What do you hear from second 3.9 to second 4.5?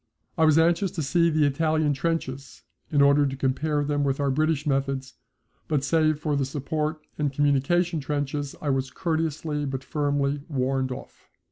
with our